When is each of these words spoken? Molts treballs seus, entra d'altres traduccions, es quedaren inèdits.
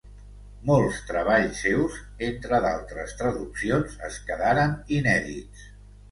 Molts 0.67 0.99
treballs 1.09 1.59
seus, 1.65 1.97
entra 2.27 2.61
d'altres 2.63 3.13
traduccions, 3.19 3.93
es 4.09 4.17
quedaren 4.31 4.73
inèdits. 5.01 5.67